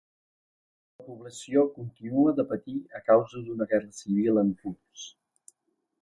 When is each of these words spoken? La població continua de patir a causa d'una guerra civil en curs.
La 1.01 1.05
població 1.09 1.65
continua 1.75 2.33
de 2.39 2.47
patir 2.53 2.75
a 3.01 3.05
causa 3.11 3.45
d'una 3.45 3.69
guerra 3.75 3.95
civil 4.03 4.45
en 4.47 4.53
curs. 4.63 5.05